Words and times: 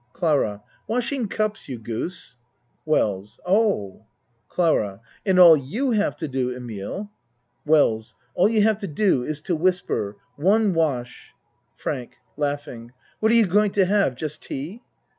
CLARA 0.13 0.63
Washing 0.87 1.27
cups, 1.27 1.69
you 1.69 1.77
goose! 1.77 2.35
WELLS 2.87 3.39
Oh! 3.45 4.07
CLARA 4.49 4.99
And 5.27 5.37
all 5.37 5.55
you 5.55 5.91
have 5.91 6.17
to 6.17 6.27
do, 6.27 6.49
Emile 6.55 7.11
WELLS 7.67 8.15
All 8.33 8.49
you 8.49 8.63
have 8.63 8.79
to 8.79 8.87
do 8.87 9.21
is 9.21 9.41
to 9.41 9.55
whisper 9.55 10.17
"One 10.37 10.73
wash." 10.73 11.35
FRANK 11.75 12.15
What 12.35 13.31
are 13.31 13.31
you 13.35 13.45
going 13.45 13.73
to 13.73 13.85
have 13.85 14.15
just 14.15 14.41
tea? 14.41 14.81